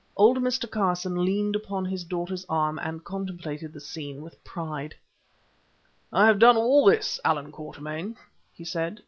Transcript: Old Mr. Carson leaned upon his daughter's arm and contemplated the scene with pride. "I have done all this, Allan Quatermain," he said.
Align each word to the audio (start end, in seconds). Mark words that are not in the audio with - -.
Old 0.17 0.39
Mr. 0.39 0.67
Carson 0.67 1.23
leaned 1.23 1.55
upon 1.55 1.85
his 1.85 2.03
daughter's 2.03 2.43
arm 2.49 2.79
and 2.79 3.03
contemplated 3.03 3.71
the 3.71 3.79
scene 3.79 4.23
with 4.23 4.43
pride. 4.43 4.95
"I 6.11 6.25
have 6.25 6.39
done 6.39 6.57
all 6.57 6.85
this, 6.85 7.19
Allan 7.23 7.51
Quatermain," 7.51 8.15
he 8.51 8.63
said. 8.65 8.99